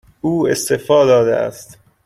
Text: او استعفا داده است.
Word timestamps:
او 0.21 0.47
استعفا 0.47 1.05
داده 1.05 1.35
است. 1.35 1.79